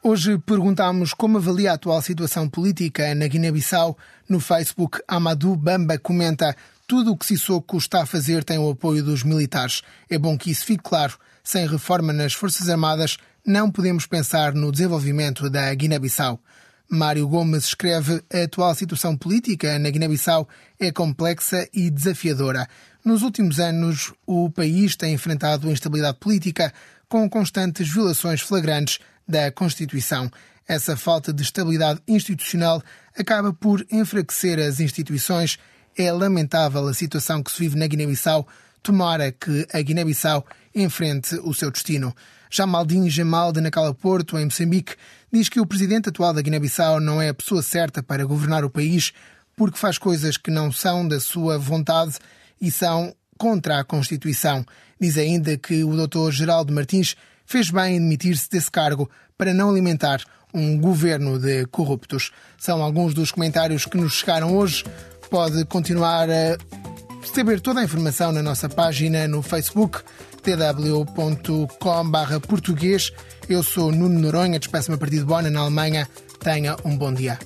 Hoje 0.04 0.38
perguntamos 0.40 1.14
como 1.14 1.38
avalia 1.38 1.72
a 1.72 1.74
atual 1.76 2.02
situação 2.02 2.50
política 2.50 3.14
na 3.14 3.28
Guiné-Bissau. 3.28 3.98
No 4.28 4.40
Facebook, 4.40 5.00
Amadou 5.08 5.56
Bamba 5.56 5.98
comenta 5.98 6.56
tudo 6.90 7.12
o 7.12 7.18
que 7.18 7.24
Sissoko 7.24 7.78
está 7.78 8.02
a 8.02 8.06
fazer 8.08 8.44
tem 8.44 8.58
o 8.58 8.72
apoio 8.72 9.04
dos 9.04 9.24
militares. 9.24 9.84
É 10.10 10.18
bom 10.18 10.36
que 10.36 10.50
isso 10.50 10.66
fique 10.66 10.82
claro. 10.82 11.20
Sem 11.44 11.68
reforma 11.68 12.12
nas 12.12 12.34
Forças 12.34 12.68
Armadas, 12.68 13.18
não 13.46 13.70
podemos 13.70 14.08
pensar 14.08 14.56
no 14.56 14.72
desenvolvimento 14.72 15.52
da 15.52 15.72
Guiné-Bissau. 15.72 16.42
Mário 16.90 17.28
Gomes 17.28 17.66
escreve: 17.66 18.24
a 18.34 18.42
atual 18.42 18.74
situação 18.74 19.16
política 19.16 19.78
na 19.78 19.92
Guiné-Bissau 19.92 20.50
é 20.80 20.92
complexa 20.92 21.70
e 21.72 21.92
desafiadora. 21.92 22.68
Nos 23.06 23.22
últimos 23.22 23.60
anos, 23.60 24.12
o 24.26 24.50
país 24.50 24.96
tem 24.96 25.14
enfrentado 25.14 25.70
instabilidade 25.70 26.18
política 26.18 26.74
com 27.08 27.30
constantes 27.30 27.88
violações 27.88 28.42
flagrantes 28.42 28.98
da 29.28 29.52
Constituição. 29.52 30.28
Essa 30.68 30.98
falta 30.98 31.32
de 31.32 31.44
estabilidade 31.44 32.02
institucional 32.08 32.82
acaba 33.16 33.54
por 33.54 33.86
enfraquecer 33.92 34.58
as 34.58 34.80
instituições 34.80 35.60
é 36.00 36.14
lamentável 36.14 36.88
a 36.88 36.94
situação 36.94 37.44
que 37.44 37.52
se 37.52 37.60
vive 37.60 37.78
na 37.78 37.86
Guiné-Bissau. 37.86 38.48
Tomara 38.82 39.34
que 39.34 39.68
a 39.74 39.82
Guiné-Bissau 39.82 40.46
enfrente 40.74 41.36
o 41.44 41.54
seu 41.54 41.70
destino. 41.70 42.16
Jamaldin 42.50 43.10
Jamal 43.10 43.52
de 43.52 43.60
Nacala 43.60 43.94
Porto, 43.94 44.38
em 44.38 44.46
Moçambique, 44.46 44.96
diz 45.30 45.50
que 45.50 45.60
o 45.60 45.66
presidente 45.66 46.08
atual 46.08 46.34
da 46.34 46.42
Guiné-Bissau 46.42 47.02
não 47.02 47.22
é 47.22 47.28
a 47.28 47.34
pessoa 47.34 47.62
certa 47.62 48.02
para 48.02 48.24
governar 48.24 48.64
o 48.64 48.70
país 48.70 49.12
porque 49.58 49.78
faz 49.78 49.98
coisas 49.98 50.38
que 50.38 50.50
não 50.50 50.72
são 50.72 51.06
da 51.06 51.20
sua 51.20 51.58
vontade 51.58 52.16
e 52.62 52.72
são 52.72 53.14
contra 53.38 53.82
a 53.82 53.84
Constituição. 53.84 54.66
Diz 55.02 55.18
ainda 55.18 55.58
que 55.58 55.84
o 55.84 56.08
Dr. 56.08 56.32
Geraldo 56.32 56.72
Martins 56.72 57.18
fez 57.46 57.70
bem 57.70 57.98
em 57.98 58.00
demitir-se 58.00 58.50
desse 58.50 58.72
cargo 58.72 59.12
para 59.38 59.54
não 59.54 59.70
alimentar 59.70 60.24
um 60.54 60.80
governo 60.80 61.38
de 61.38 61.66
corruptos. 61.66 62.32
São 62.58 62.82
alguns 62.82 63.14
dos 63.14 63.32
comentários 63.32 63.86
que 63.86 63.98
nos 63.98 64.14
chegaram 64.14 64.56
hoje 64.56 64.86
pode 65.30 65.64
continuar 65.66 66.30
a 66.30 66.58
saber 67.24 67.62
toda 67.62 67.80
a 67.80 67.84
informação 67.84 68.32
na 68.32 68.42
nossa 68.42 68.68
página 68.68 69.28
no 69.28 69.42
Facebook 69.42 70.02
tw.com 70.42 72.12
português. 72.48 73.12
Eu 73.48 73.62
sou 73.62 73.92
Nuno 73.92 74.20
Noronha, 74.20 74.60
despeço-me 74.60 74.96
a 74.96 74.98
partir 74.98 75.18
de 75.18 75.26
Bonn, 75.26 75.50
na 75.50 75.62
Alemanha. 75.62 76.08
Tenha 76.40 76.76
um 76.84 76.98
bom 76.98 77.14
dia. 77.14 77.38